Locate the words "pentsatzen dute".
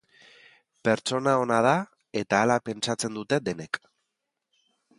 2.71-3.41